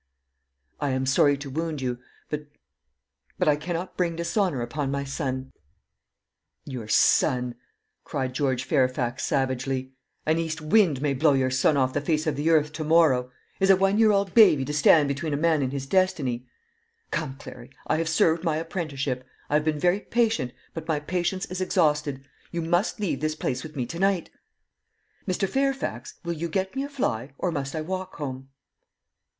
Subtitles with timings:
[0.79, 1.99] "I am sorry to wound you;
[2.31, 2.47] but
[3.37, 5.53] but I cannot bring dishonour upon my son."
[6.65, 7.53] "Your son!"
[8.03, 9.91] cried George Fairfax savagely.
[10.25, 13.29] "An east wind may blow your son off the face of the earth to morrow.
[13.59, 16.47] Is a one year old baby to stand between a man and his destiny?
[17.11, 21.45] Come, Clary, I have served my apprenticeship; I have been very patient; but my patience
[21.45, 22.27] is exhausted.
[22.51, 24.31] You must leave this place with me to night."
[25.27, 25.47] "Mr.
[25.47, 28.49] Fairfax, will you get me a fly, or must I walk home?"